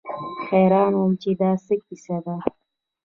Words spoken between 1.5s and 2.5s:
څه کيسه ده.